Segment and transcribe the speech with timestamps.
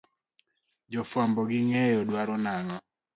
[0.93, 2.77] Jo fuambo gikeyo dwaro nang'o.